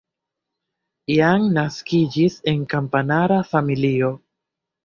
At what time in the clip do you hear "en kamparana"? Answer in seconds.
2.53-3.41